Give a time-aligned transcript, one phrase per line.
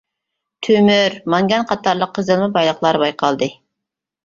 [0.67, 3.53] تۆمۈر، مانگان قاتارلىق قېزىلما بايلىقلار بايقالدى.